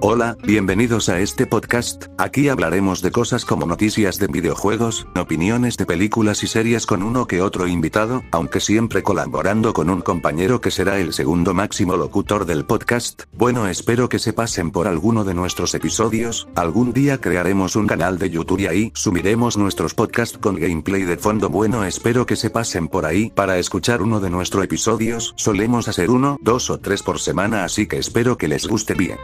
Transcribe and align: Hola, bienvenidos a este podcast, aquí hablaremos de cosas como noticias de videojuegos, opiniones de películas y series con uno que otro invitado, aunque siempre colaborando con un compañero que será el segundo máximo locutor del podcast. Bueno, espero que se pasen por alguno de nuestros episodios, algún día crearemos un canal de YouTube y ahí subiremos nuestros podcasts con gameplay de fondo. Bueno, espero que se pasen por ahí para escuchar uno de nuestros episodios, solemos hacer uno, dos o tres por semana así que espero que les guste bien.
Hola, 0.00 0.36
bienvenidos 0.44 1.08
a 1.08 1.18
este 1.18 1.44
podcast, 1.44 2.04
aquí 2.18 2.48
hablaremos 2.48 3.02
de 3.02 3.10
cosas 3.10 3.44
como 3.44 3.66
noticias 3.66 4.18
de 4.18 4.28
videojuegos, 4.28 5.08
opiniones 5.16 5.76
de 5.76 5.86
películas 5.86 6.44
y 6.44 6.46
series 6.46 6.86
con 6.86 7.02
uno 7.02 7.26
que 7.26 7.42
otro 7.42 7.66
invitado, 7.66 8.22
aunque 8.30 8.60
siempre 8.60 9.02
colaborando 9.02 9.72
con 9.72 9.90
un 9.90 10.00
compañero 10.00 10.60
que 10.60 10.70
será 10.70 11.00
el 11.00 11.12
segundo 11.12 11.52
máximo 11.52 11.96
locutor 11.96 12.46
del 12.46 12.64
podcast. 12.64 13.24
Bueno, 13.32 13.66
espero 13.66 14.08
que 14.08 14.20
se 14.20 14.32
pasen 14.32 14.70
por 14.70 14.86
alguno 14.86 15.24
de 15.24 15.34
nuestros 15.34 15.74
episodios, 15.74 16.46
algún 16.54 16.92
día 16.92 17.20
crearemos 17.20 17.74
un 17.74 17.88
canal 17.88 18.18
de 18.18 18.30
YouTube 18.30 18.60
y 18.60 18.66
ahí 18.68 18.92
subiremos 18.94 19.56
nuestros 19.56 19.94
podcasts 19.94 20.38
con 20.38 20.54
gameplay 20.54 21.02
de 21.02 21.16
fondo. 21.16 21.48
Bueno, 21.48 21.82
espero 21.82 22.24
que 22.24 22.36
se 22.36 22.50
pasen 22.50 22.86
por 22.86 23.04
ahí 23.04 23.30
para 23.30 23.58
escuchar 23.58 24.00
uno 24.00 24.20
de 24.20 24.30
nuestros 24.30 24.62
episodios, 24.62 25.34
solemos 25.36 25.88
hacer 25.88 26.08
uno, 26.08 26.38
dos 26.40 26.70
o 26.70 26.78
tres 26.78 27.02
por 27.02 27.18
semana 27.18 27.64
así 27.64 27.88
que 27.88 27.98
espero 27.98 28.38
que 28.38 28.46
les 28.46 28.68
guste 28.68 28.94
bien. 28.94 29.18